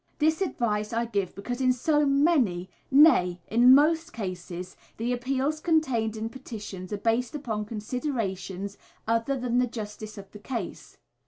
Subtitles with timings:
[0.17, 6.17] This advice I give because in so many, nay, in most cases, the appeals contained
[6.17, 10.97] in petitions are based upon considerations other than the justice of the case.